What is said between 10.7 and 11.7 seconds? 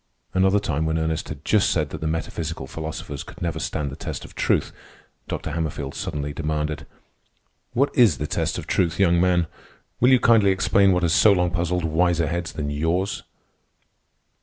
what has so long